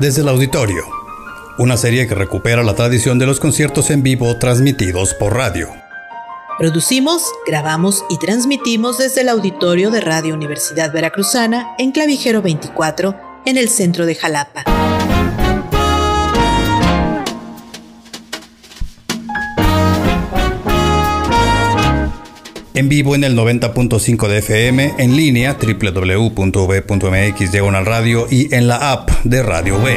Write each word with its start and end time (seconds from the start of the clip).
Desde 0.00 0.20
el 0.20 0.28
auditorio, 0.28 0.84
una 1.58 1.78
serie 1.78 2.06
que 2.06 2.14
recupera 2.14 2.62
la 2.62 2.74
tradición 2.74 3.18
de 3.18 3.24
los 3.24 3.40
conciertos 3.40 3.88
en 3.90 4.02
vivo 4.02 4.36
transmitidos 4.36 5.14
por 5.14 5.34
radio. 5.34 5.70
Producimos, 6.58 7.22
grabamos 7.46 8.04
y 8.10 8.18
transmitimos 8.18 8.98
desde 8.98 9.22
el 9.22 9.30
auditorio 9.30 9.90
de 9.90 10.02
Radio 10.02 10.34
Universidad 10.34 10.92
Veracruzana 10.92 11.74
en 11.78 11.92
Clavijero 11.92 12.42
24, 12.42 13.16
en 13.46 13.56
el 13.56 13.70
centro 13.70 14.04
de 14.04 14.16
Jalapa. 14.16 14.64
En 22.76 22.90
vivo 22.90 23.14
en 23.14 23.24
el 23.24 23.34
90.5 23.34 24.28
de 24.28 24.36
FM, 24.36 24.96
en 24.98 25.16
línea 25.16 25.56
www.v.mx 25.58 27.50
diagonal 27.50 27.86
radio 27.86 28.26
y 28.30 28.54
en 28.54 28.68
la 28.68 28.92
app 28.92 29.08
de 29.24 29.42
Radio 29.42 29.82
B. 29.82 29.96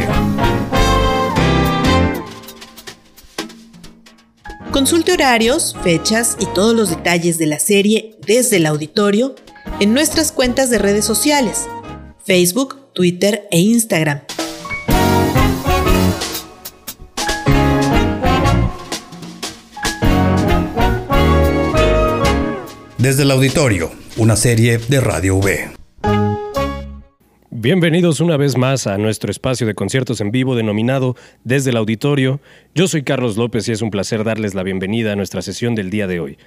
Consulte 4.72 5.12
horarios, 5.12 5.76
fechas 5.84 6.38
y 6.40 6.46
todos 6.56 6.74
los 6.74 6.90
detalles 6.90 7.38
de 7.38 7.48
la 7.48 7.60
serie 7.60 8.16
desde 8.26 8.56
el 8.56 8.66
auditorio 8.66 9.36
en 9.82 9.94
nuestras 9.94 10.32
cuentas 10.32 10.70
de 10.70 10.78
redes 10.78 11.04
sociales, 11.04 11.68
Facebook, 12.24 12.94
Twitter 12.94 13.46
e 13.52 13.60
Instagram. 13.60 14.22
Desde 23.00 23.24
el 23.24 23.32
auditorio, 23.32 23.94
una 24.18 24.36
serie 24.36 24.78
de 24.78 25.00
Radio 25.00 25.38
V. 25.38 25.70
Bienvenidos 27.50 28.20
una 28.20 28.36
vez 28.36 28.58
más 28.58 28.88
a 28.88 28.98
nuestro 28.98 29.32
espacio 29.32 29.66
de 29.66 29.74
conciertos 29.74 30.20
en 30.20 30.32
vivo 30.32 30.54
denominado 30.54 31.16
Desde 31.46 31.70
el 31.70 31.78
Auditorio. 31.78 32.42
Yo 32.76 32.90
soy 32.90 33.04
Carlos 33.04 33.38
López 33.38 33.70
y 33.70 33.72
es 33.72 33.82
un 33.82 33.90
placer 33.90 34.26
darles 34.26 34.54
la 34.54 34.64
bienvenida 34.64 35.14
a 35.14 35.16
nuestra 35.16 35.42
sesión 35.42 35.76
del 35.76 35.90
día 35.90 36.08
de 36.08 36.20
hoy. 36.20 36.38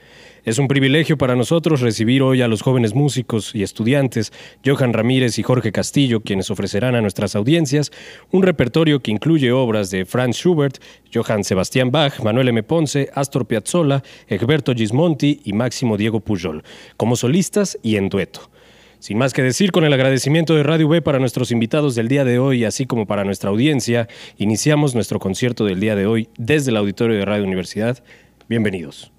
Es 0.44 0.58
un 0.58 0.66
privilegio 0.66 1.16
para 1.16 1.36
nosotros 1.36 1.82
recibir 1.82 2.20
hoy 2.20 2.42
a 2.42 2.48
los 2.48 2.62
jóvenes 2.62 2.96
músicos 2.96 3.54
y 3.54 3.62
estudiantes 3.62 4.32
Johan 4.66 4.92
Ramírez 4.92 5.38
y 5.38 5.44
Jorge 5.44 5.70
Castillo, 5.70 6.20
quienes 6.20 6.50
ofrecerán 6.50 6.96
a 6.96 7.00
nuestras 7.00 7.36
audiencias 7.36 7.92
un 8.32 8.42
repertorio 8.42 8.98
que 8.98 9.12
incluye 9.12 9.52
obras 9.52 9.92
de 9.92 10.04
Franz 10.04 10.38
Schubert, 10.38 10.82
Johann 11.14 11.44
Sebastián 11.44 11.92
Bach, 11.92 12.20
Manuel 12.24 12.48
M. 12.48 12.64
Ponce, 12.64 13.08
Astor 13.14 13.46
Piazzolla, 13.46 14.02
Egberto 14.26 14.74
Gismonti 14.74 15.42
y 15.44 15.52
Máximo 15.52 15.96
Diego 15.96 16.18
Pujol, 16.18 16.64
como 16.96 17.14
solistas 17.14 17.78
y 17.80 17.94
en 17.94 18.08
dueto. 18.08 18.50
Sin 18.98 19.18
más 19.18 19.34
que 19.34 19.42
decir, 19.42 19.70
con 19.70 19.84
el 19.84 19.92
agradecimiento 19.92 20.56
de 20.56 20.64
Radio 20.64 20.88
B 20.88 21.02
para 21.02 21.20
nuestros 21.20 21.52
invitados 21.52 21.94
del 21.94 22.08
día 22.08 22.24
de 22.24 22.40
hoy, 22.40 22.64
así 22.64 22.84
como 22.84 23.06
para 23.06 23.22
nuestra 23.22 23.50
audiencia, 23.50 24.08
iniciamos 24.38 24.96
nuestro 24.96 25.20
concierto 25.20 25.64
del 25.64 25.78
día 25.78 25.94
de 25.94 26.06
hoy 26.06 26.28
desde 26.36 26.72
el 26.72 26.78
auditorio 26.78 27.16
de 27.16 27.24
Radio 27.24 27.44
Universidad. 27.44 28.02
Bienvenidos. 28.48 29.12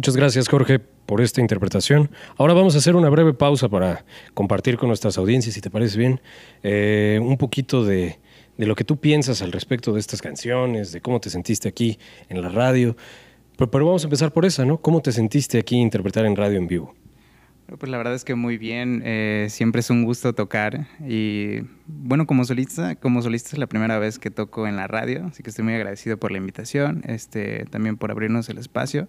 Muchas 0.00 0.16
gracias, 0.16 0.48
Jorge, 0.48 0.78
por 0.78 1.20
esta 1.20 1.42
interpretación. 1.42 2.10
Ahora 2.38 2.54
vamos 2.54 2.74
a 2.74 2.78
hacer 2.78 2.96
una 2.96 3.10
breve 3.10 3.34
pausa 3.34 3.68
para 3.68 4.06
compartir 4.32 4.78
con 4.78 4.88
nuestras 4.88 5.18
audiencias, 5.18 5.54
si 5.54 5.60
te 5.60 5.68
parece 5.68 5.98
bien, 5.98 6.22
eh, 6.62 7.20
un 7.22 7.36
poquito 7.36 7.84
de, 7.84 8.18
lo 8.56 8.74
que 8.74 8.84
tú 8.84 8.96
piensas 8.96 9.42
al 9.42 9.52
respecto 9.52 9.92
de 9.92 10.00
estas 10.00 10.22
canciones, 10.22 10.92
de 10.92 11.02
cómo 11.02 11.20
te 11.20 11.28
sentiste 11.28 11.68
aquí 11.68 11.98
en 12.30 12.40
la 12.40 12.48
radio. 12.48 12.96
Pero, 13.58 13.84
vamos 13.84 14.02
a 14.02 14.06
empezar 14.06 14.32
por 14.32 14.46
esa, 14.46 14.64
¿no? 14.64 14.78
¿Cómo 14.78 15.02
te 15.02 15.12
sentiste 15.12 15.58
aquí 15.58 15.76
interpretar 15.76 16.24
en 16.24 16.34
radio 16.34 16.56
en 16.56 16.66
vivo? 16.66 16.94
Pues 17.78 17.92
la 17.92 17.98
verdad 17.98 18.14
es 18.14 18.24
que 18.24 18.34
muy 18.34 18.56
bien, 18.56 19.02
eh, 19.04 19.48
siempre 19.50 19.80
es 19.80 19.90
un 19.90 20.04
gusto 20.04 20.32
tocar 20.32 20.86
y 21.06 21.58
bueno, 21.86 22.26
como 22.26 22.46
solista, 22.46 22.96
como 22.96 23.20
solista 23.20 23.50
es 23.52 23.58
la 23.58 23.66
primera 23.66 23.98
vez 23.98 24.18
que 24.18 24.30
toco 24.30 24.66
en 24.66 24.76
la 24.76 24.86
radio, 24.86 25.26
así 25.26 25.42
que 25.42 25.50
estoy 25.50 25.66
muy 25.66 25.74
agradecido 25.74 26.16
por 26.16 26.32
la 26.32 26.38
invitación, 26.38 27.02
este, 27.06 27.66
también 27.66 27.98
por 27.98 28.10
abrirnos 28.10 28.48
el 28.48 28.56
espacio. 28.56 29.06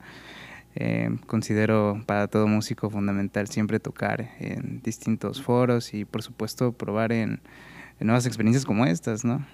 Eh, 0.76 1.10
considero 1.28 2.02
para 2.06 2.28
todo 2.28 2.48
músico 2.48 2.90
fundamental 2.90 3.48
siempre 3.48 3.80
tocar 3.80 4.30
en 4.40 4.82
distintos 4.82 5.42
foros 5.42 5.94
y 5.94 6.06
por 6.06 6.24
supuesto 6.24 6.72
probar 6.72 7.12
en, 7.12 7.42
nuevas 8.00 8.26
experiencias 8.26 8.66
como 8.66 8.86
estas, 8.86 9.24
¿no? 9.24 9.46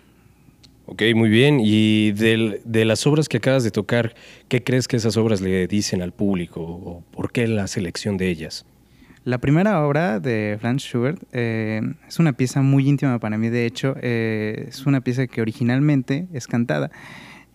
Ok, 0.86 1.02
muy 1.16 1.28
bien. 1.28 1.60
Y 1.62 2.12
de 2.14 2.86
las 2.86 3.06
obras 3.06 3.28
que 3.28 3.38
acabas 3.38 3.64
de 3.64 3.72
tocar, 3.72 4.16
¿qué 4.48 4.64
crees 4.64 4.88
que 4.88 4.96
esas 4.96 5.18
obras 5.18 5.42
le 5.42 5.68
dicen 5.68 6.02
al 6.02 6.14
público 6.14 6.62
o 6.62 7.04
por 7.12 7.32
qué 7.32 7.46
la 7.48 7.68
selección 7.68 8.16
de 8.16 8.30
ellas? 8.30 8.66
La 9.28 9.40
primera 9.40 9.86
obra 9.86 10.22
de 10.22 10.58
Franz 10.62 10.84
Schubert 10.84 11.22
eh, 11.34 11.82
es 12.08 12.18
una 12.18 12.32
pieza 12.32 12.62
muy 12.62 12.88
íntima 12.88 13.20
para 13.20 13.38
mí, 13.38 13.50
de 13.50 13.66
hecho, 13.66 13.98
eh, 14.02 14.68
es 14.70 14.86
una 14.86 15.02
pieza 15.02 15.28
que 15.28 15.42
originalmente 15.42 16.30
es 16.32 16.48
cantada 16.48 16.90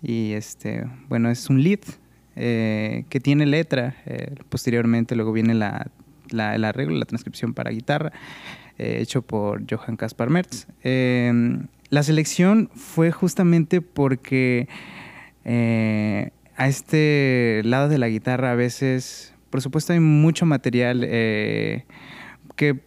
y 0.03 0.33
este, 0.33 0.85
bueno, 1.09 1.31
es 1.31 1.49
un 1.49 1.63
lead 1.63 1.81
eh, 2.37 3.05
que 3.09 3.21
tiene 3.21 3.47
letra, 3.47 3.97
posteriormente 4.49 5.17
luego 5.17 5.33
viene 5.33 5.55
la, 5.55 5.91
la, 6.31 6.55
el 6.55 6.65
arreglo, 6.65 6.97
la 6.97 7.05
transcripción 7.05 7.55
para 7.55 7.71
guitarra, 7.71 8.13
hecho 8.79 9.23
por 9.23 9.65
Johann 9.71 9.97
Caspar 9.97 10.31
Merz. 10.31 10.67
la 10.83 12.03
selección 12.03 12.71
fue 12.75 13.13
justamente 13.13 13.81
porque 13.81 14.69
a 15.45 16.69
este 16.69 17.63
lado 17.65 17.89
de 17.89 17.99
la 17.99 18.09
guitarra 18.09 18.53
a 18.53 18.55
veces 18.55 19.33
por 19.53 19.61
supuesto 19.61 19.93
hay 19.93 20.01
mucho 20.01 20.47
material 20.47 21.05
eh, 21.07 21.85
que 22.57 22.81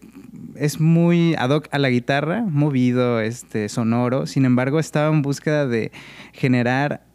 es 0.56 0.80
muy 0.80 1.36
ad 1.36 1.52
hoc 1.52 1.68
a 1.72 1.78
la 1.78 1.92
guitarra, 1.92 2.42
movido, 2.42 3.22
este, 3.22 3.70
sonoro. 3.70 4.26
Sin 4.26 4.46
embargo, 4.46 4.80
estaba 4.80 5.14
en 5.14 5.22
búsqueda 5.22 5.68
de 5.68 5.92
generar 6.34 7.06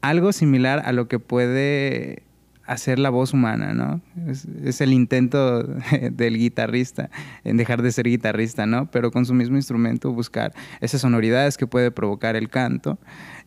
algo 0.00 0.32
similar 0.32 0.82
a 0.84 0.92
lo 0.92 1.08
que 1.08 1.18
puede 1.18 2.22
hacer 2.68 2.98
la 2.98 3.08
voz 3.08 3.32
humana, 3.32 3.72
¿no? 3.72 4.02
Es, 4.26 4.80
el 4.82 4.92
intento 4.92 5.62
del 6.12 6.36
guitarrista 6.36 7.08
en 7.42 7.56
dejar 7.56 7.80
de 7.80 7.90
ser 7.90 8.06
guitarrista, 8.06 8.66
¿no? 8.66 8.90
Pero 8.90 9.10
con 9.10 9.24
su 9.24 9.32
mismo 9.32 9.56
instrumento 9.56 10.12
buscar 10.12 10.52
esas 10.80 11.00
sonoridades 11.00 11.56
que 11.56 11.66
puede 11.66 11.90
provocar 11.90 12.36
el 12.36 12.50
canto 12.50 12.98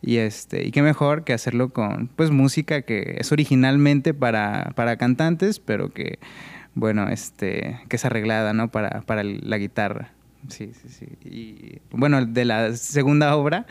y 0.01 0.17
este 0.17 0.65
y 0.65 0.71
qué 0.71 0.81
mejor 0.81 1.23
que 1.23 1.33
hacerlo 1.33 1.69
con 1.69 2.07
pues 2.07 2.31
música 2.31 2.81
que 2.81 3.17
es 3.19 3.31
originalmente 3.31 4.15
para, 4.15 4.71
para 4.75 4.97
cantantes, 4.97 5.59
pero 5.59 5.89
que 5.89 6.17
bueno, 6.73 7.07
este 7.07 7.79
que 7.89 7.97
es 7.97 8.05
arreglada, 8.05 8.53
¿no? 8.53 8.71
Para, 8.71 9.01
para 9.01 9.23
la 9.23 9.57
guitarra. 9.59 10.13
Sí, 10.47 10.71
sí, 10.73 10.89
sí. 10.89 11.05
Y 11.23 11.81
bueno, 11.91 12.25
de 12.25 12.45
la 12.45 12.75
segunda 12.75 13.35
obra, 13.35 13.67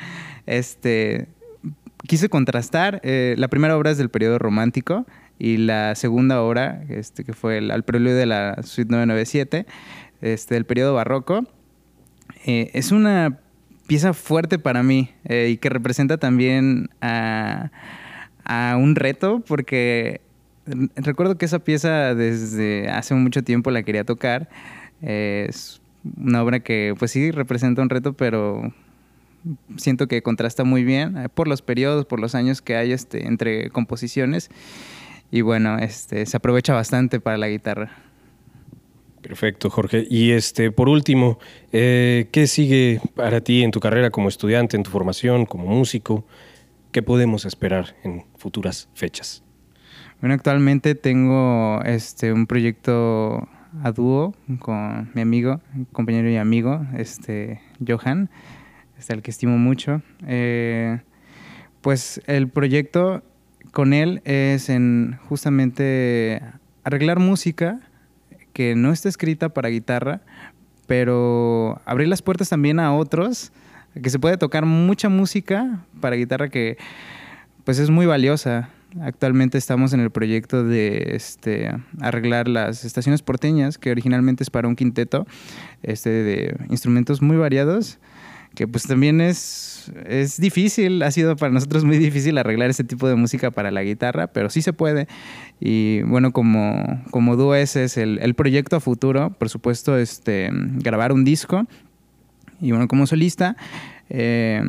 este 0.47 1.27
quise 2.11 2.29
contrastar. 2.29 3.01
Eh, 3.05 3.37
la 3.39 3.47
primera 3.47 3.77
obra 3.77 3.93
es 3.93 3.97
del 3.97 4.09
periodo 4.09 4.41
romántico 4.41 5.07
y 5.39 5.59
la 5.59 5.95
segunda 5.95 6.43
obra, 6.43 6.83
este, 6.89 7.23
que 7.23 7.35
fue 7.35 7.59
el, 7.59 7.71
al 7.71 7.85
preludio 7.85 8.17
de 8.17 8.27
la 8.27 8.65
suite 8.65 8.91
997, 8.91 9.65
este, 10.21 10.55
del 10.55 10.65
periodo 10.65 10.93
barroco, 10.95 11.47
eh, 12.47 12.69
es 12.75 12.91
una 12.91 13.39
pieza 13.87 14.13
fuerte 14.13 14.59
para 14.59 14.83
mí 14.83 15.11
eh, 15.25 15.51
y 15.53 15.59
que 15.59 15.69
representa 15.69 16.19
también 16.19 16.91
a, 17.01 17.71
un 18.77 18.97
reto 18.97 19.45
porque 19.47 20.21
recuerdo 20.97 21.39
que 21.39 21.45
esa 21.45 21.61
pieza 21.61 22.17
desde 22.17 22.89
hace 22.89 23.15
mucho 23.15 23.45
tiempo 23.45 23.71
la 23.71 23.85
quería 23.85 24.03
tocar. 24.03 24.49
es 25.01 25.81
una 26.17 26.43
obra 26.43 26.59
que 26.59 26.97
pues 26.99 27.13
sí 27.13 27.31
representa 27.31 27.83
un 27.83 27.89
reto, 27.89 28.15
pero 28.15 28.75
siento 29.77 30.07
que 30.07 30.23
contrasta 30.23 30.65
muy 30.65 30.85
bien 30.85 31.17
eh, 31.17 31.29
por 31.29 31.49
los 31.49 31.63
periodos, 31.63 32.07
por 32.07 32.21
los 32.21 32.35
años 32.35 32.63
que 32.63 32.77
hay 32.77 32.93
este, 32.93 33.27
entre 33.27 33.71
composiciones 33.71 34.51
y 35.31 35.43
bueno, 35.43 35.79
este, 35.79 36.27
se 36.27 36.37
aprovecha 36.37 36.75
bastante 36.75 37.21
para 37.21 37.39
la 37.39 37.49
guitarra. 37.49 37.93
Perfecto, 39.23 39.69
Jorge. 39.71 40.07
Y 40.09 40.33
este, 40.33 40.73
por 40.73 40.89
último, 40.89 41.39
eh, 41.73 42.29
¿qué 42.33 42.47
sigue 42.47 43.01
para 43.15 43.43
ti 43.43 43.63
en 43.63 43.71
tu 43.71 43.81
carrera 43.81 44.11
como 44.11 44.29
estudiante, 44.29 44.77
en 44.77 44.83
tu 44.83 44.91
formación 44.91 45.47
como 45.47 45.67
músico? 45.67 46.25
¿Qué 46.91 47.03
podemos 47.03 47.45
esperar 47.45 47.95
en 48.03 48.25
futuras 48.37 48.89
fechas? 48.95 49.45
Bueno, 50.21 50.35
actualmente 50.35 50.95
tengo 50.95 51.81
este, 51.85 52.33
un 52.33 52.47
proyecto 52.47 53.49
a 53.83 53.93
dúo 53.93 54.35
con 54.59 55.11
mi 55.15 55.21
amigo, 55.21 55.61
compañero 55.93 56.29
y 56.29 56.37
amigo, 56.37 56.85
este, 56.97 57.61
Johan, 57.87 58.31
este, 59.01 59.15
al 59.15 59.23
que 59.23 59.31
estimo 59.31 59.57
mucho. 59.57 60.03
Eh, 60.27 61.01
pues 61.81 62.21
el 62.27 62.49
proyecto 62.49 63.23
con 63.73 63.95
él 63.95 64.21
es 64.27 64.69
en 64.69 65.19
justamente 65.27 66.43
arreglar 66.85 67.19
música 67.19 67.81
que 68.53 68.75
no 68.75 68.93
está 68.93 69.09
escrita 69.09 69.49
para 69.49 69.71
guitarra, 69.71 70.21
pero 70.87 71.81
abrir 71.87 72.09
las 72.09 72.21
puertas 72.21 72.51
también 72.51 72.79
a 72.79 72.95
otros, 72.95 73.53
que 74.03 74.11
se 74.11 74.19
puede 74.19 74.37
tocar 74.37 74.67
mucha 74.67 75.09
música 75.09 75.83
para 76.03 76.17
guitarra 76.17 76.51
que 76.51 76.77
pues 77.65 77.79
es 77.79 77.89
muy 77.89 78.05
valiosa. 78.05 78.69
Actualmente 79.01 79.57
estamos 79.57 79.95
en 79.95 80.01
el 80.01 80.11
proyecto 80.11 80.63
de 80.63 81.13
este, 81.15 81.71
arreglar 82.01 82.49
las 82.49 82.85
estaciones 82.85 83.23
porteñas, 83.23 83.79
que 83.79 83.93
originalmente 83.93 84.43
es 84.43 84.51
para 84.51 84.69
un 84.69 84.77
quinteto 84.77 85.27
este, 85.83 86.11
de 86.11 86.57
instrumentos 86.69 87.23
muy 87.23 87.39
variados 87.39 87.99
que 88.55 88.67
pues 88.67 88.85
también 88.85 89.21
es, 89.21 89.93
es 90.07 90.41
difícil, 90.41 91.03
ha 91.03 91.11
sido 91.11 91.37
para 91.37 91.53
nosotros 91.53 91.85
muy 91.85 91.99
difícil 91.99 92.37
arreglar 92.39 92.71
ese 92.71 92.85
tipo 92.85 93.09
de 93.09 93.15
música 93.15 93.51
para 93.51 93.71
la 93.71 93.83
guitarra, 93.83 94.29
pero 94.29 94.51
sí 94.51 94.63
se 94.63 94.73
puede. 94.73 95.07
Y 95.61 96.03
bueno, 96.03 96.33
como, 96.33 97.03
como 97.11 97.37
dúo 97.37 97.55
ese 97.55 97.85
es 97.85 97.97
el, 97.97 98.19
el 98.21 98.35
proyecto 98.35 98.77
a 98.77 98.81
futuro, 98.81 99.31
por 99.39 99.49
supuesto, 99.49 99.97
este, 99.97 100.51
grabar 100.53 101.13
un 101.13 101.25
disco. 101.25 101.67
Y 102.61 102.73
bueno, 102.73 102.89
como 102.89 103.07
solista, 103.07 103.57
eh, 104.11 104.63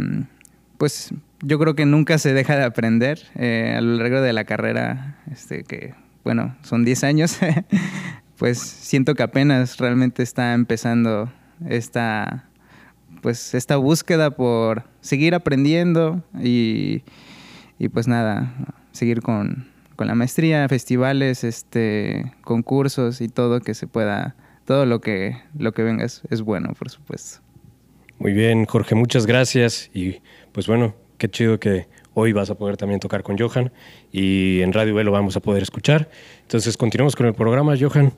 pues 0.78 1.14
yo 1.42 1.60
creo 1.60 1.76
que 1.76 1.86
nunca 1.86 2.18
se 2.18 2.34
deja 2.34 2.56
de 2.56 2.64
aprender 2.64 3.20
eh, 3.36 3.76
a 3.78 3.82
lo 3.82 3.96
largo 3.98 4.22
de 4.22 4.34
la 4.34 4.46
carrera, 4.46 5.18
este, 5.32 5.64
que 5.64 5.94
bueno, 6.24 6.56
son 6.62 6.86
10 6.86 7.04
años, 7.04 7.38
pues 8.38 8.60
siento 8.60 9.16
que 9.16 9.24
apenas 9.24 9.78
realmente 9.78 10.24
está 10.24 10.54
empezando 10.54 11.32
esta 11.68 12.46
pues 13.22 13.54
esta 13.54 13.78
búsqueda 13.78 14.32
por 14.32 14.84
seguir 15.00 15.36
aprendiendo 15.36 16.24
y, 16.42 17.04
pues 17.94 18.08
nada, 18.08 18.54
seguir 18.92 19.22
con, 19.22 19.70
la 19.98 20.16
maestría, 20.16 20.68
festivales, 20.68 21.44
este, 21.44 22.34
concursos 22.44 23.22
y 23.22 23.30
todo 23.30 23.60
que 23.60 23.76
se 23.76 23.86
pueda, 23.86 24.36
todo 24.66 24.88
lo 24.88 25.00
que, 25.00 25.38
lo 25.56 25.74
que 25.74 25.84
venga 25.84 26.04
es, 26.04 26.24
es 26.32 26.42
bueno, 26.42 26.74
por 26.74 26.90
supuesto. 26.90 27.40
Muy 28.18 28.34
bien, 28.34 28.66
Jorge, 28.66 28.96
muchas 28.96 29.28
gracias 29.28 29.92
y 29.94 30.22
pues 30.54 30.66
bueno, 30.66 30.96
qué 31.20 31.30
chido 31.30 31.60
que 31.60 31.88
hoy 32.16 32.34
vas 32.34 32.50
a 32.50 32.56
poder 32.56 32.78
también 32.78 33.00
tocar 33.00 33.22
con 33.22 33.38
Johan 33.38 33.72
y 34.12 34.62
en 34.62 34.74
Radio 34.74 34.96
B 34.96 35.04
lo 35.04 35.12
vamos 35.12 35.38
a 35.38 35.40
poder 35.40 35.62
escuchar. 35.62 36.10
Entonces 36.42 36.78
continuamos 36.78 37.16
con 37.16 37.28
el 37.28 37.36
programa, 37.36 37.76
Johan. 37.80 38.12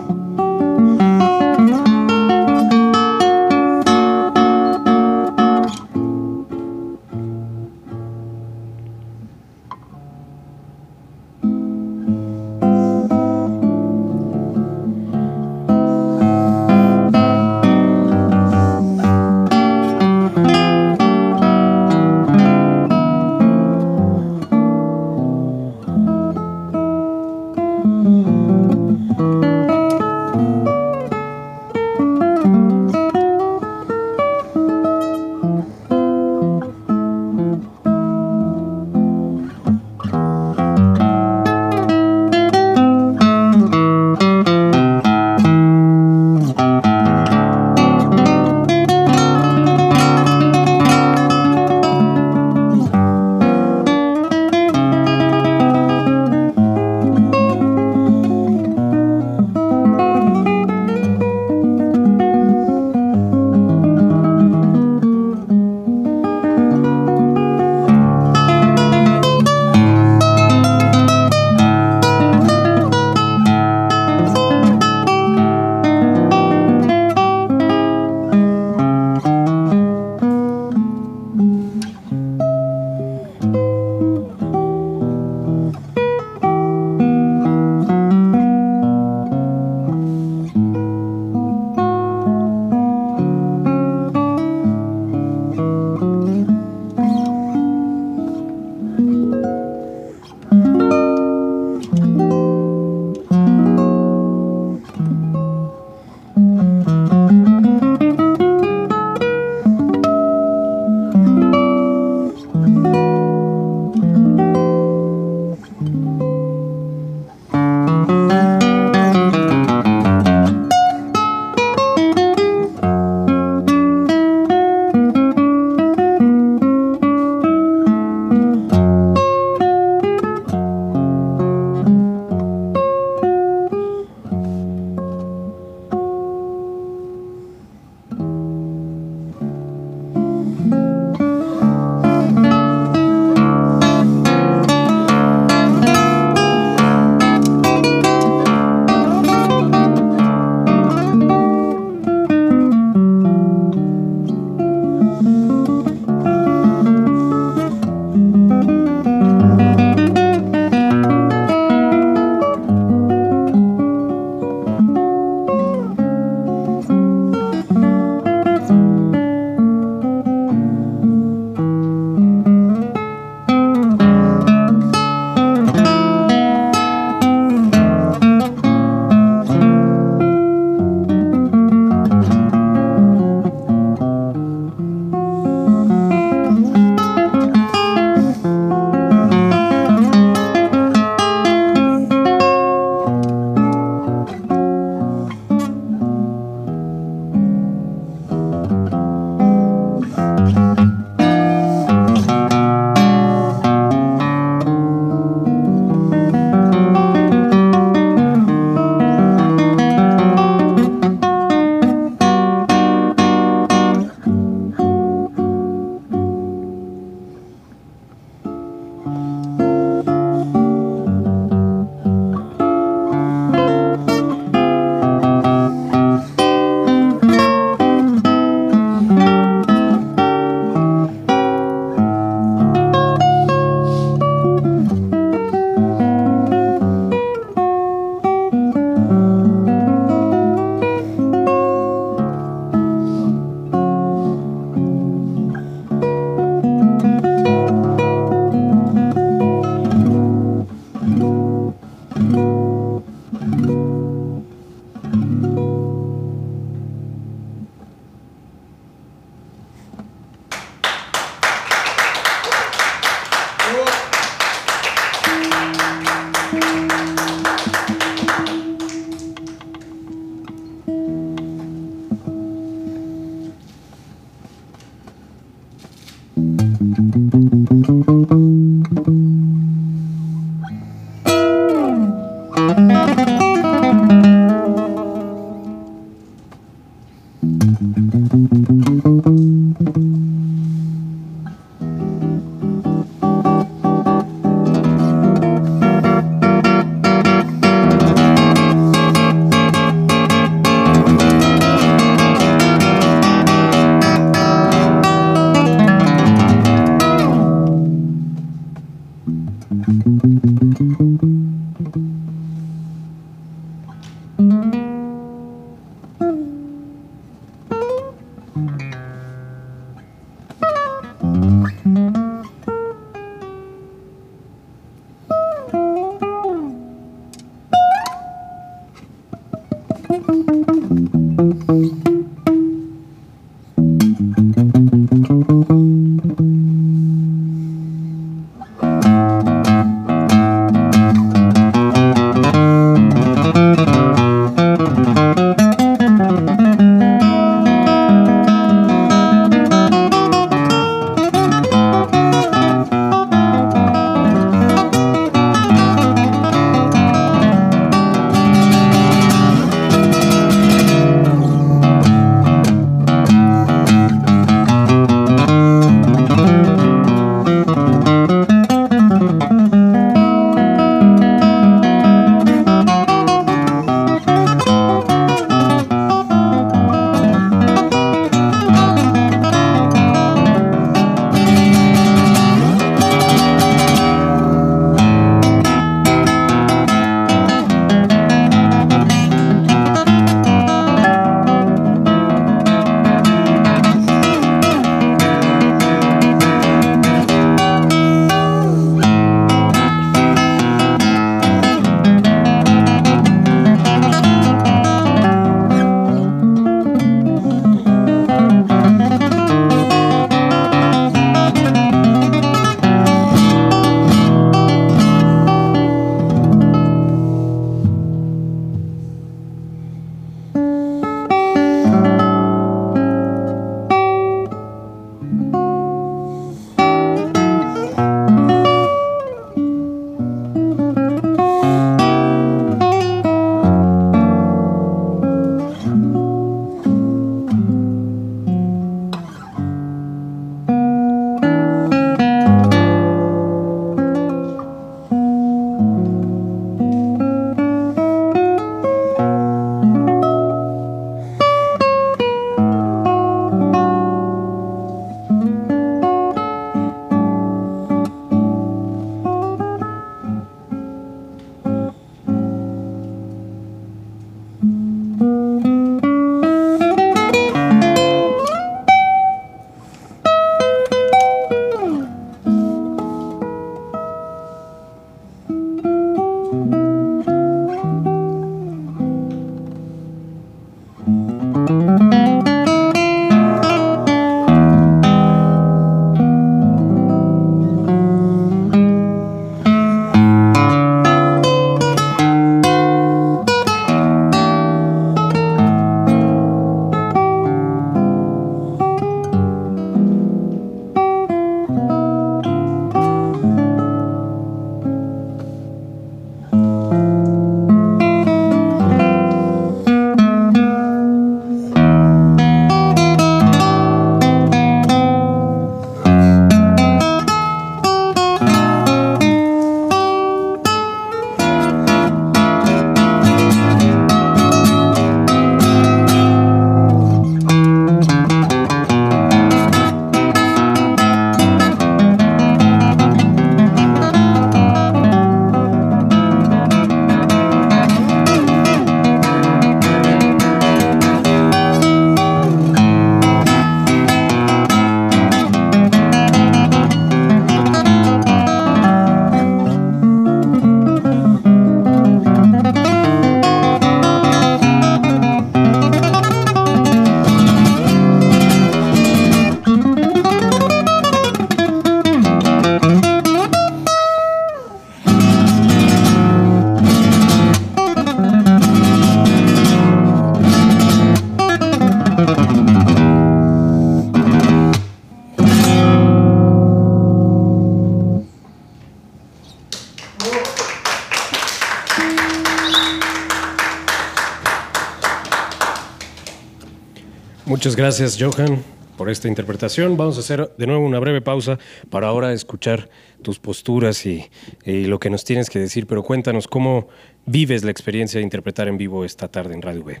Muchas 587.44 587.74
gracias, 587.74 588.16
Johan, 588.20 588.62
por 588.96 589.10
esta 589.10 589.26
interpretación. 589.26 589.96
Vamos 589.96 590.16
a 590.16 590.20
hacer 590.20 590.52
de 590.56 590.66
nuevo 590.68 590.86
una 590.86 591.00
breve 591.00 591.20
pausa 591.20 591.58
para 591.90 592.06
ahora 592.06 592.32
escuchar 592.32 592.88
tus 593.20 593.40
posturas 593.40 594.06
y, 594.06 594.30
lo 594.64 595.00
que 595.00 595.10
nos 595.10 595.24
tienes 595.24 595.50
que 595.50 595.58
decir. 595.58 595.88
Pero 595.88 596.04
cuéntanos 596.04 596.46
cómo 596.46 596.88
vives 597.26 597.64
la 597.64 597.72
experiencia 597.72 598.18
de 598.18 598.24
interpretar 598.24 598.68
en 598.68 598.78
vivo 598.78 599.04
esta 599.04 599.26
tarde 599.26 599.54
en 599.54 599.62
Radio 599.62 599.82
B. 599.82 600.00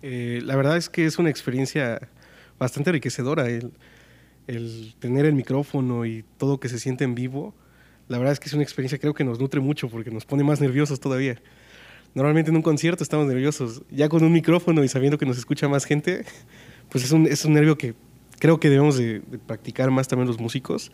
Eh, 0.00 0.40
la 0.42 0.56
verdad 0.56 0.78
es 0.78 0.88
que 0.88 1.04
es 1.04 1.18
una 1.18 1.28
experiencia 1.28 2.08
bastante 2.58 2.90
enriquecedora 2.90 3.46
el, 3.48 4.94
tener 5.00 5.26
el 5.26 5.34
micrófono 5.34 6.06
y 6.06 6.24
todo 6.38 6.58
que 6.58 6.70
se 6.70 6.78
siente 6.78 7.04
en 7.04 7.14
vivo. 7.14 7.54
La 8.08 8.16
verdad 8.16 8.32
es 8.32 8.40
que 8.40 8.48
es 8.48 8.54
una 8.54 8.62
experiencia 8.62 8.98
creo 8.98 9.12
que 9.12 9.24
nos 9.24 9.38
nutre 9.38 9.60
mucho 9.60 9.90
porque 9.90 10.10
nos 10.10 10.24
pone 10.24 10.42
más 10.44 10.62
nerviosos 10.62 10.98
todavía. 10.98 11.36
Normalmente 12.14 12.50
en 12.50 12.56
un 12.56 12.62
concierto 12.62 13.02
estamos 13.02 13.26
nerviosos. 13.26 13.82
Ya 13.90 14.08
con 14.08 14.22
un 14.22 14.32
micrófono 14.32 14.84
y 14.84 14.88
sabiendo 14.88 15.18
que 15.18 15.26
nos 15.26 15.36
escucha 15.36 15.68
más 15.68 15.84
gente, 15.84 16.24
pues 16.88 17.04
es 17.04 17.10
un, 17.10 17.26
es 17.26 17.44
un 17.44 17.52
nervio 17.52 17.76
que 17.76 17.94
creo 18.38 18.60
que 18.60 18.70
debemos 18.70 18.96
de, 18.96 19.20
practicar 19.46 19.90
más 19.90 20.06
también 20.06 20.28
los 20.28 20.38
músicos. 20.38 20.92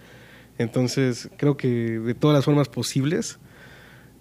Entonces, 0.57 1.29
creo 1.37 1.57
que 1.57 1.69
de 1.69 2.15
todas 2.15 2.35
las 2.35 2.45
formas 2.45 2.69
posibles 2.69 3.39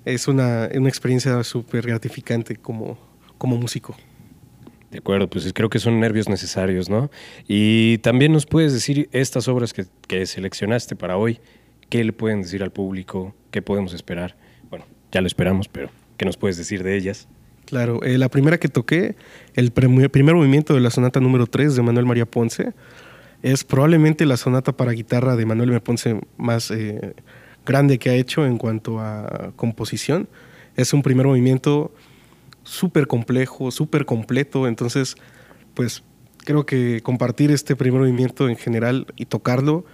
es 0.06 0.28
una, 0.28 0.70
una 0.74 0.90
experiencia 0.90 1.42
súper 1.44 1.88
gratificante 1.88 2.58
como, 2.58 2.98
como 3.38 3.56
músico. 3.58 3.96
De 4.92 4.98
acuerdo, 4.98 5.30
pues 5.30 5.52
creo 5.54 5.70
que 5.70 5.80
son 5.80 6.00
nervios 6.00 6.28
necesarios, 6.28 6.90
¿no? 6.90 7.12
Y 7.48 8.00
también 8.00 8.32
nos 8.32 8.46
puedes 8.46 8.74
decir 8.74 9.08
estas 9.12 9.48
obras 9.48 9.72
que, 9.72 9.86
que 10.08 10.26
seleccionaste 10.26 10.96
para 10.96 11.16
hoy, 11.16 11.40
¿qué 11.90 12.04
le 12.04 12.12
pueden 12.12 12.42
decir 12.42 12.64
al 12.64 12.72
público? 12.72 13.36
¿Qué 13.52 13.62
podemos 13.62 13.94
esperar? 13.94 14.36
Bueno, 14.70 14.86
ya 15.12 15.22
lo 15.22 15.28
esperamos, 15.28 15.68
pero 15.68 15.92
¿qué 16.20 16.26
nos 16.26 16.38
puedes 16.38 16.58
decir 16.58 16.84
de 16.84 16.96
ellas? 16.96 17.28
Claro, 17.66 18.04
eh, 18.04 18.18
la 18.18 18.30
primera 18.30 18.60
que 18.60 18.68
toqué, 18.68 19.16
el 19.56 19.72
primer 19.72 20.36
movimiento 20.36 20.74
de 20.74 20.82
la 20.82 20.90
sonata 20.90 21.20
número 21.20 21.48
3 21.48 21.76
de 21.76 21.82
Manuel 21.82 22.06
María 22.06 22.26
Ponce, 22.26 22.74
es 23.42 23.64
probablemente 23.64 24.26
la 24.26 24.36
sonata 24.36 24.74
para 24.74 24.92
guitarra 24.92 25.38
de 25.38 25.46
Manuel 25.46 25.70
María 25.70 25.84
Ponce 25.84 26.20
más 26.38 26.72
eh, 26.72 27.16
grande 27.66 27.98
que 27.98 28.10
ha 28.10 28.16
hecho 28.16 28.46
en 28.46 28.58
cuanto 28.58 29.00
a 29.00 29.54
composición. 29.56 30.28
Es 30.76 30.94
un 30.94 31.04
primer 31.04 31.26
movimiento 31.26 31.94
súper 32.64 33.08
complejo, 33.08 33.72
súper 33.72 34.06
completo, 34.06 34.68
entonces, 34.68 35.16
pues 35.74 36.04
creo 36.40 36.66
que 36.66 37.00
compartir 37.02 37.50
este 37.52 37.78
primer 37.78 38.02
movimiento 38.02 38.50
en 38.50 38.58
general 38.58 39.08
y 39.16 39.26
tocarlo, 39.26 39.86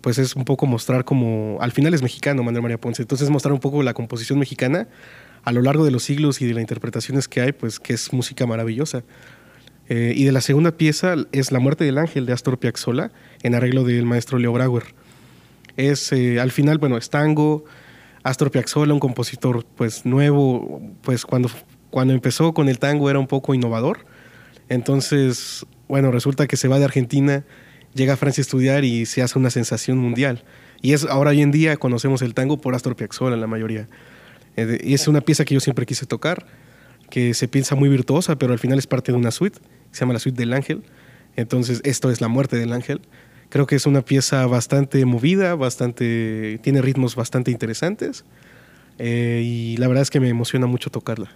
pues 0.00 0.18
es 0.18 0.34
un 0.34 0.44
poco 0.44 0.66
mostrar 0.66 1.04
como, 1.04 1.58
al 1.60 1.72
final 1.72 1.92
es 1.92 2.02
mexicano 2.02 2.42
Manuel 2.42 2.62
María 2.62 2.80
Ponce, 2.80 3.02
entonces 3.02 3.28
mostrar 3.28 3.52
un 3.52 3.60
poco 3.60 3.82
la 3.82 3.92
composición 3.92 4.38
mexicana 4.38 4.88
a 5.44 5.52
lo 5.52 5.62
largo 5.62 5.84
de 5.84 5.90
los 5.90 6.02
siglos 6.02 6.40
y 6.40 6.46
de 6.46 6.54
las 6.54 6.62
interpretaciones 6.62 7.28
que 7.28 7.40
hay, 7.40 7.52
pues 7.52 7.78
que 7.78 7.92
es 7.92 8.12
música 8.12 8.46
maravillosa. 8.46 9.04
Eh, 9.88 10.14
y 10.16 10.24
de 10.24 10.32
la 10.32 10.40
segunda 10.40 10.72
pieza 10.72 11.14
es 11.32 11.52
La 11.52 11.60
muerte 11.60 11.84
del 11.84 11.98
ángel 11.98 12.24
de 12.24 12.32
Astor 12.32 12.58
Piazzolla, 12.58 13.12
en 13.42 13.54
arreglo 13.54 13.84
del 13.84 14.06
maestro 14.06 14.38
Leo 14.38 14.52
Brauer. 14.52 14.84
Es, 15.76 16.12
eh, 16.12 16.40
al 16.40 16.50
final, 16.50 16.78
bueno, 16.78 16.96
es 16.96 17.10
tango, 17.10 17.64
Astor 18.22 18.50
Piazzolla, 18.50 18.94
un 18.94 19.00
compositor 19.00 19.66
pues 19.76 20.06
nuevo, 20.06 20.80
pues 21.02 21.26
cuando, 21.26 21.50
cuando 21.90 22.14
empezó 22.14 22.54
con 22.54 22.70
el 22.70 22.78
tango 22.78 23.10
era 23.10 23.18
un 23.18 23.26
poco 23.26 23.54
innovador. 23.54 24.06
Entonces, 24.70 25.66
bueno, 25.88 26.10
resulta 26.10 26.46
que 26.46 26.56
se 26.56 26.68
va 26.68 26.78
de 26.78 26.86
Argentina, 26.86 27.44
llega 27.92 28.14
a 28.14 28.16
Francia 28.16 28.40
a 28.40 28.44
estudiar 28.44 28.84
y 28.84 29.04
se 29.04 29.20
hace 29.20 29.38
una 29.38 29.50
sensación 29.50 29.98
mundial. 29.98 30.42
Y 30.80 30.94
es 30.94 31.04
ahora 31.04 31.30
hoy 31.30 31.42
en 31.42 31.50
día 31.50 31.76
conocemos 31.76 32.22
el 32.22 32.32
tango 32.32 32.58
por 32.58 32.74
Astor 32.74 32.96
Piazzolla, 32.96 33.36
la 33.36 33.46
mayoría. 33.46 33.88
Eh, 34.56 34.80
es 34.84 35.08
una 35.08 35.20
pieza 35.20 35.44
que 35.44 35.54
yo 35.54 35.60
siempre 35.60 35.86
quise 35.86 36.06
tocar, 36.06 36.46
que 37.10 37.34
se 37.34 37.48
piensa 37.48 37.74
muy 37.74 37.88
virtuosa, 37.88 38.36
pero 38.36 38.52
al 38.52 38.58
final 38.58 38.78
es 38.78 38.86
parte 38.86 39.12
de 39.12 39.18
una 39.18 39.30
suite, 39.30 39.58
se 39.90 40.00
llama 40.00 40.14
la 40.14 40.18
suite 40.18 40.38
del 40.38 40.52
ángel. 40.52 40.82
Entonces, 41.36 41.80
esto 41.84 42.10
es 42.10 42.20
la 42.20 42.28
muerte 42.28 42.56
del 42.56 42.72
ángel. 42.72 43.00
Creo 43.48 43.66
que 43.66 43.76
es 43.76 43.86
una 43.86 44.02
pieza 44.02 44.46
bastante 44.46 45.04
movida, 45.04 45.54
bastante, 45.54 46.58
tiene 46.62 46.82
ritmos 46.82 47.14
bastante 47.14 47.50
interesantes 47.50 48.24
eh, 48.98 49.42
y 49.44 49.76
la 49.76 49.88
verdad 49.88 50.02
es 50.02 50.10
que 50.10 50.20
me 50.20 50.28
emociona 50.28 50.66
mucho 50.66 50.90
tocarla. 50.90 51.30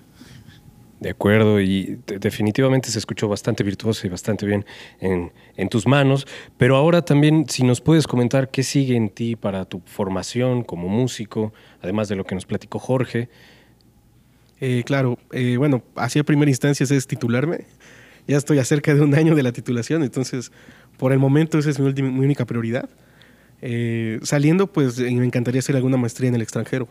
De 1.01 1.11
acuerdo, 1.11 1.61
y 1.61 2.01
definitivamente 2.07 2.91
se 2.91 2.99
escuchó 2.99 3.29
bastante 3.29 3.63
virtuoso 3.63 4.05
y 4.07 4.11
bastante 4.11 4.45
bien 4.47 4.67
en, 4.99 5.31
en, 5.57 5.69
tus 5.69 5.87
manos, 5.87 6.27
pero 6.57 6.75
ahora 6.75 7.03
también 7.03 7.49
si 7.49 7.63
nos 7.63 7.81
puedes 7.81 8.09
comentar 8.09 8.51
qué 8.51 8.65
sigue 8.65 8.97
en 8.97 9.09
ti 9.09 9.37
para 9.37 9.65
tu 9.65 9.81
formación 9.85 10.65
como 10.65 10.89
músico, 10.89 11.53
además 11.83 12.09
de 12.09 12.17
lo 12.17 12.25
que 12.25 12.35
nos 12.35 12.47
platicó 12.47 12.81
Jorge. 12.81 13.29
Eh, 14.61 14.83
claro, 14.85 15.19
eh, 15.31 15.57
bueno, 15.57 15.85
así 15.95 16.19
a 16.19 16.25
primera 16.25 16.51
instancia 16.51 16.85
es 16.85 17.07
titularme, 17.07 17.67
ya 18.27 18.37
estoy 18.37 18.59
a 18.59 18.65
cerca 18.65 18.93
de 18.93 19.01
un 19.01 19.15
año 19.15 19.37
de 19.37 19.45
la 19.45 19.53
titulación, 19.53 20.03
entonces 20.03 20.51
por 20.97 21.13
el 21.13 21.21
momento 21.21 21.59
esa 21.59 21.71
es 21.71 21.79
mi, 21.79 22.03
única 22.03 22.45
prioridad. 22.45 22.89
Eh, 23.63 24.19
saliendo, 24.23 24.67
pues 24.73 24.99
me 24.99 25.25
encantaría 25.25 25.61
hacer 25.61 25.77
alguna 25.77 25.97
maestría 25.97 26.29
en 26.29 26.35
el 26.35 26.43
extranjero 26.43 26.89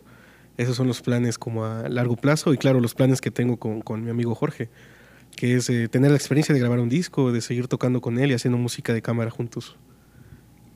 esos 0.58 0.76
son 0.76 0.88
los 0.88 1.00
planes 1.00 1.38
como 1.38 1.64
a 1.64 1.88
largo 1.88 2.16
plazo 2.16 2.52
y 2.52 2.58
claro, 2.58 2.80
los 2.80 2.94
planes 2.94 3.20
que 3.20 3.30
tengo 3.30 3.56
con, 3.56 4.04
mi 4.04 4.10
amigo 4.10 4.34
Jorge, 4.34 4.68
que 5.36 5.54
es 5.54 5.70
eh, 5.70 5.88
tener 5.88 6.10
la 6.10 6.16
experiencia 6.16 6.52
de 6.52 6.60
grabar 6.60 6.80
un 6.80 6.88
disco, 6.88 7.32
de 7.32 7.40
seguir 7.40 7.68
tocando 7.68 8.00
con 8.00 8.18
él 8.18 8.32
y 8.32 8.34
haciendo 8.34 8.58
música 8.58 8.92
de 8.92 9.00
cámara 9.00 9.30
juntos. 9.30 9.76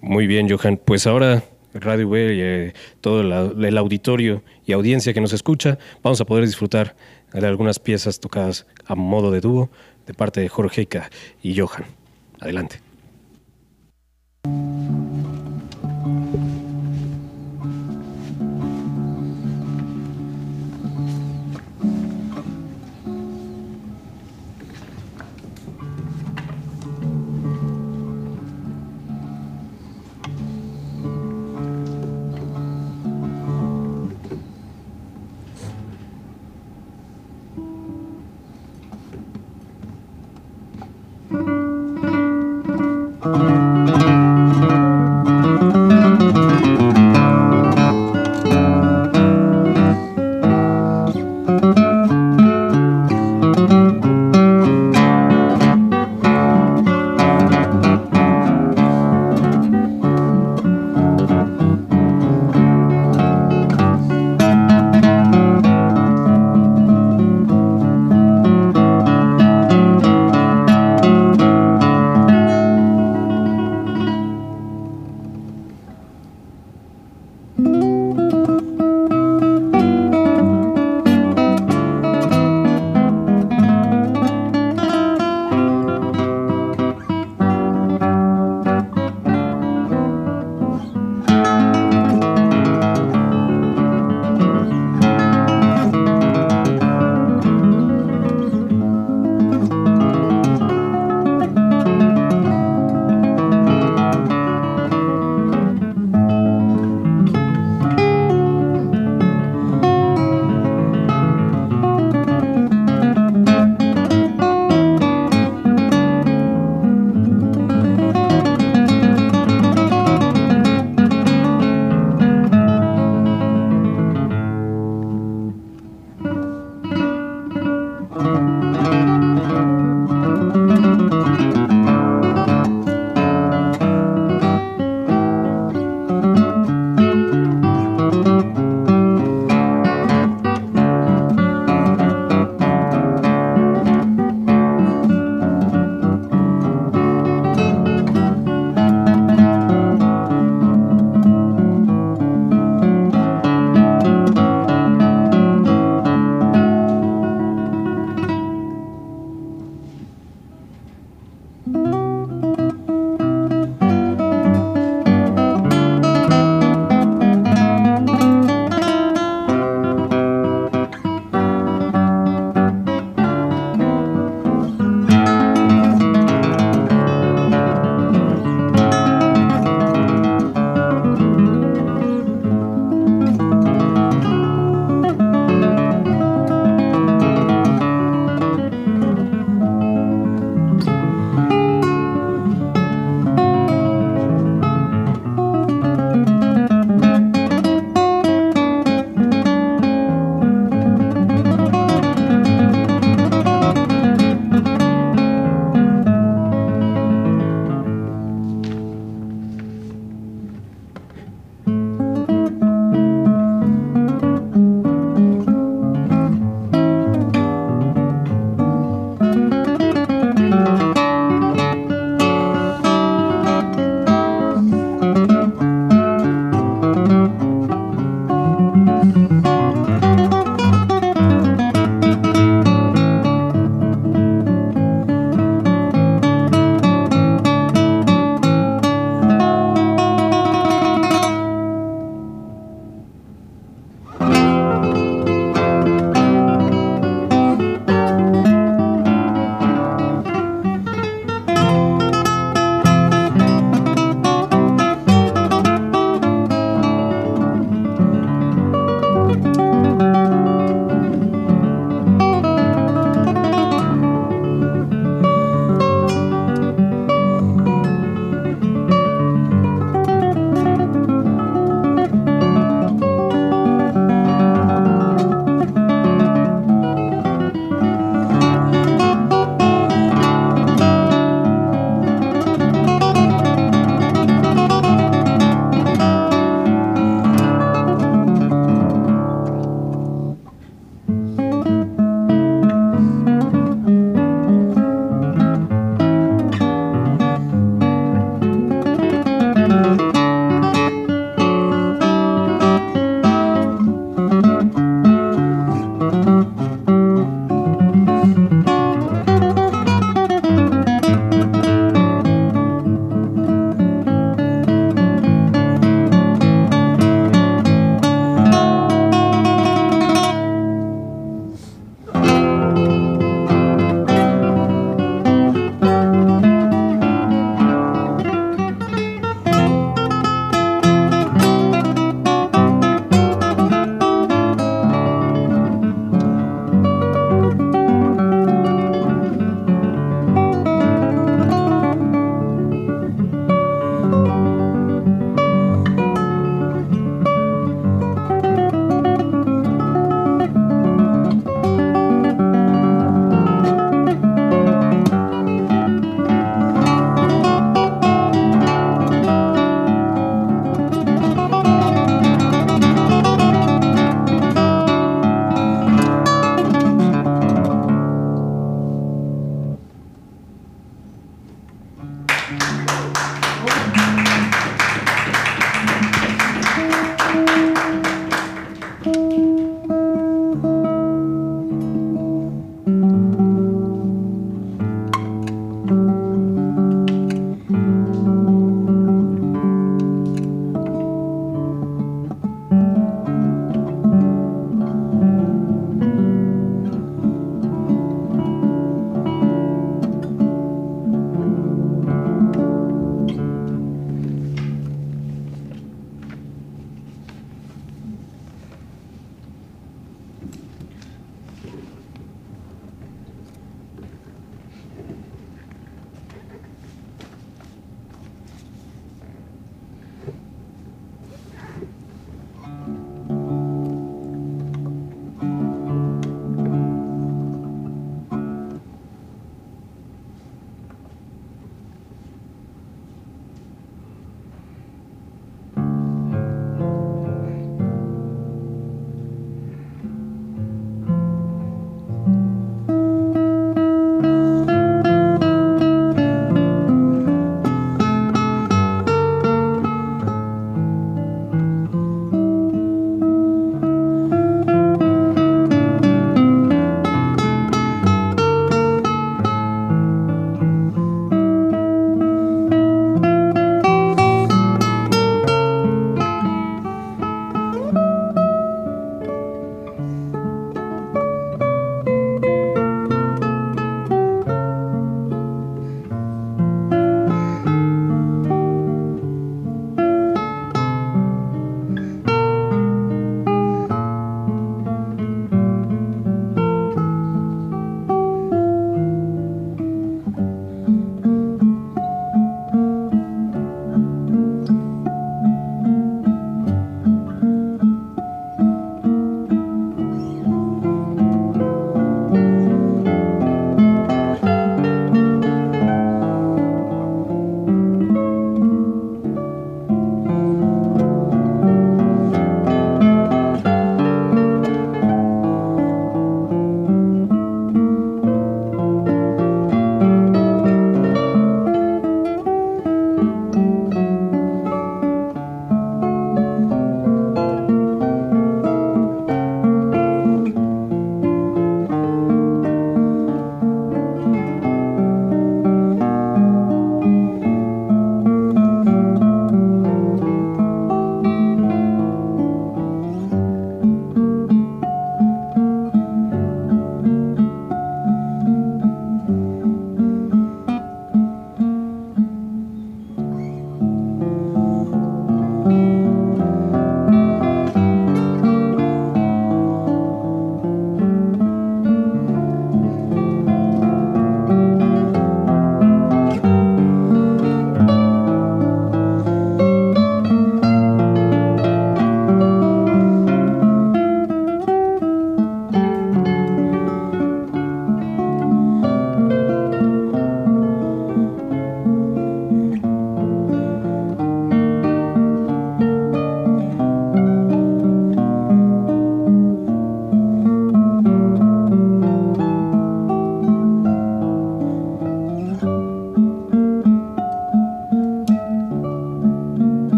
Muy 0.00 0.26
bien, 0.26 0.48
Johan. 0.48 0.78
Pues 0.82 1.06
ahora 1.06 1.42
Radio 1.74 2.08
Web 2.08 2.32
y 2.32 2.40
eh, 2.40 2.72
todo 3.00 3.20
el 3.22 3.78
auditorio 3.78 4.42
y 4.66 4.72
audiencia 4.72 5.12
que 5.14 5.20
nos 5.20 5.32
escucha, 5.32 5.78
vamos 6.02 6.20
a 6.20 6.24
poder 6.24 6.44
disfrutar 6.44 6.94
de 7.32 7.46
algunas 7.46 7.78
piezas 7.78 8.20
tocadas 8.20 8.66
a 8.86 8.94
modo 8.94 9.30
de 9.30 9.40
dúo 9.40 9.70
de 10.06 10.14
parte 10.14 10.40
de 10.40 10.48
Jorge 10.48 10.88
y 11.42 11.58
Johan. 11.58 11.84
Adelante. 12.40 12.80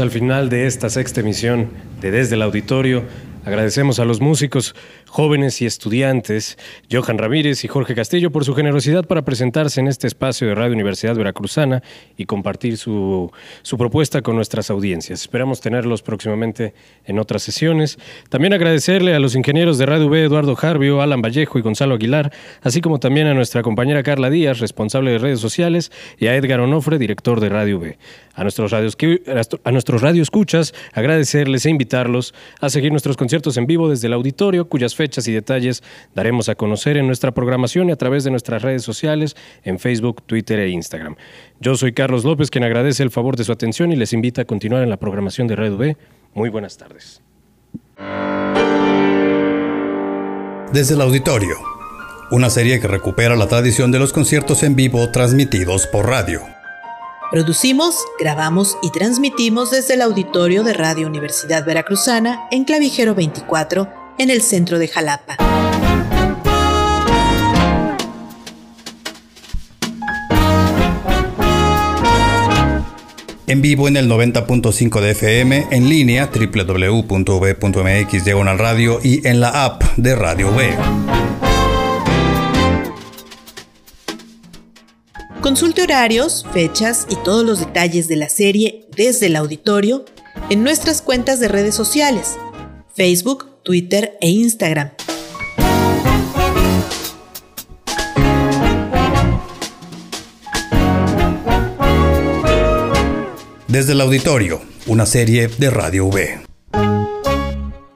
Al 0.00 0.10
final 0.10 0.48
de 0.48 0.66
esta 0.66 0.90
sexta 0.90 1.20
emisión 1.20 1.70
de 2.00 2.10
Desde 2.10 2.34
el 2.34 2.42
Auditorio. 2.42 3.04
Agradecemos 3.44 4.00
a 4.00 4.04
los 4.04 4.20
músicos 4.20 4.74
jóvenes 5.06 5.62
y 5.62 5.66
estudiantes, 5.66 6.58
Johan 6.94 7.18
Ramírez 7.18 7.64
y 7.64 7.68
Jorge 7.68 7.96
Castillo, 7.96 8.30
por 8.30 8.44
su 8.44 8.54
generosidad 8.54 9.04
para 9.04 9.22
presentarse 9.22 9.80
en 9.80 9.88
este 9.88 10.06
espacio 10.06 10.46
de 10.46 10.54
Radio 10.54 10.74
Universidad 10.74 11.16
Veracruzana 11.16 11.82
y 12.16 12.24
compartir 12.26 12.76
su, 12.76 13.32
su 13.62 13.76
propuesta 13.76 14.22
con 14.22 14.36
nuestras 14.36 14.70
audiencias. 14.70 15.22
Esperamos 15.22 15.60
tenerlos 15.60 16.02
próximamente 16.02 16.72
en 17.04 17.18
otras 17.18 17.42
sesiones. 17.42 17.98
También 18.28 18.52
agradecerle 18.52 19.12
a 19.12 19.18
los 19.18 19.34
ingenieros 19.34 19.76
de 19.76 19.86
Radio 19.86 20.08
B, 20.08 20.22
Eduardo 20.22 20.54
Jarbio, 20.54 21.02
Alan 21.02 21.20
Vallejo 21.20 21.58
y 21.58 21.62
Gonzalo 21.62 21.96
Aguilar, 21.96 22.32
así 22.62 22.80
como 22.80 23.00
también 23.00 23.26
a 23.26 23.34
nuestra 23.34 23.62
compañera 23.62 24.04
Carla 24.04 24.30
Díaz, 24.30 24.60
responsable 24.60 25.10
de 25.10 25.18
redes 25.18 25.40
sociales, 25.40 25.90
y 26.16 26.28
a 26.28 26.36
Edgar 26.36 26.60
Onofre, 26.60 26.98
director 26.98 27.40
de 27.40 27.48
Radio 27.48 27.80
B. 27.80 27.98
A 28.36 28.42
nuestros 28.42 28.70
radios, 28.70 28.96
a 29.64 29.70
nuestros 29.72 30.02
escuchas, 30.02 30.74
agradecerles 30.92 31.66
e 31.66 31.70
invitarlos 31.70 32.34
a 32.60 32.68
seguir 32.68 32.92
nuestros 32.92 33.16
conciertos 33.16 33.56
en 33.56 33.66
vivo 33.66 33.88
desde 33.88 34.06
el 34.06 34.12
auditorio, 34.12 34.68
cuyas 34.68 34.94
fechas 34.94 35.26
y 35.26 35.32
detalles 35.32 35.82
daremos 36.14 36.48
a 36.48 36.54
conocer 36.54 36.83
en 36.92 37.06
nuestra 37.06 37.32
programación 37.32 37.88
y 37.88 37.92
a 37.92 37.96
través 37.96 38.24
de 38.24 38.30
nuestras 38.30 38.62
redes 38.62 38.82
sociales 38.82 39.36
en 39.62 39.78
Facebook, 39.78 40.22
Twitter 40.26 40.58
e 40.60 40.68
Instagram. 40.68 41.16
Yo 41.60 41.76
soy 41.76 41.92
Carlos 41.92 42.24
López, 42.24 42.50
quien 42.50 42.64
agradece 42.64 43.02
el 43.02 43.10
favor 43.10 43.36
de 43.36 43.44
su 43.44 43.52
atención 43.52 43.92
y 43.92 43.96
les 43.96 44.12
invita 44.12 44.42
a 44.42 44.44
continuar 44.44 44.82
en 44.82 44.90
la 44.90 44.98
programación 44.98 45.48
de 45.48 45.56
Red 45.56 45.72
V. 45.72 45.96
Muy 46.34 46.50
buenas 46.50 46.76
tardes. 46.76 47.22
Desde 50.72 50.94
el 50.94 51.00
auditorio, 51.00 51.56
una 52.30 52.50
serie 52.50 52.80
que 52.80 52.88
recupera 52.88 53.36
la 53.36 53.48
tradición 53.48 53.92
de 53.92 53.98
los 53.98 54.12
conciertos 54.12 54.62
en 54.62 54.76
vivo 54.76 55.10
transmitidos 55.10 55.86
por 55.86 56.06
radio. 56.06 56.42
Producimos, 57.30 58.04
grabamos 58.18 58.76
y 58.82 58.90
transmitimos 58.90 59.70
desde 59.70 59.94
el 59.94 60.02
auditorio 60.02 60.62
de 60.62 60.72
Radio 60.72 61.06
Universidad 61.06 61.64
Veracruzana 61.64 62.46
en 62.50 62.64
Clavijero 62.64 63.14
24 63.14 63.88
en 64.18 64.30
el 64.30 64.42
centro 64.42 64.78
de 64.78 64.88
Jalapa. 64.88 65.36
En 73.46 73.60
vivo 73.60 73.88
en 73.88 73.98
el 73.98 74.10
90.5 74.10 75.00
de 75.02 75.10
FM, 75.10 75.66
en 75.70 75.88
línea 75.90 76.30
www.v.mx 76.34 78.24
radio 78.58 79.00
y 79.02 79.26
en 79.28 79.40
la 79.40 79.64
app 79.64 79.82
de 79.98 80.14
Radio 80.14 80.50
B. 80.54 80.70
Consulte 85.42 85.82
horarios, 85.82 86.46
fechas 86.54 87.06
y 87.10 87.16
todos 87.16 87.44
los 87.44 87.60
detalles 87.60 88.08
de 88.08 88.16
la 88.16 88.30
serie 88.30 88.86
desde 88.96 89.26
el 89.26 89.36
auditorio 89.36 90.06
en 90.48 90.62
nuestras 90.62 91.02
cuentas 91.02 91.38
de 91.38 91.48
redes 91.48 91.74
sociales, 91.74 92.38
Facebook, 92.94 93.62
Twitter 93.62 94.16
e 94.22 94.30
Instagram. 94.30 94.92
Desde 103.74 103.90
el 103.90 104.00
auditorio, 104.02 104.62
una 104.86 105.04
serie 105.04 105.48
de 105.48 105.68
Radio 105.68 106.06
V. 106.06 106.53